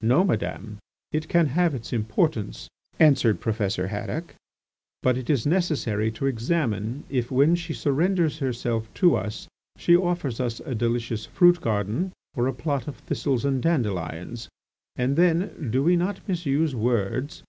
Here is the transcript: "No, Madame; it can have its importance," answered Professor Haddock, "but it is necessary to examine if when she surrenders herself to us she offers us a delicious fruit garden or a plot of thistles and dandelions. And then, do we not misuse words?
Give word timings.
"No, 0.00 0.24
Madame; 0.24 0.78
it 1.12 1.28
can 1.28 1.46
have 1.46 1.72
its 1.72 1.92
importance," 1.92 2.68
answered 2.98 3.38
Professor 3.38 3.86
Haddock, 3.86 4.34
"but 5.04 5.16
it 5.16 5.30
is 5.30 5.46
necessary 5.46 6.10
to 6.10 6.26
examine 6.26 7.04
if 7.08 7.30
when 7.30 7.54
she 7.54 7.72
surrenders 7.72 8.40
herself 8.40 8.92
to 8.94 9.14
us 9.14 9.46
she 9.76 9.96
offers 9.96 10.40
us 10.40 10.58
a 10.58 10.74
delicious 10.74 11.26
fruit 11.26 11.60
garden 11.60 12.10
or 12.34 12.48
a 12.48 12.52
plot 12.52 12.88
of 12.88 12.96
thistles 12.96 13.44
and 13.44 13.62
dandelions. 13.62 14.48
And 14.96 15.14
then, 15.14 15.70
do 15.70 15.84
we 15.84 15.94
not 15.94 16.26
misuse 16.26 16.74
words? 16.74 17.44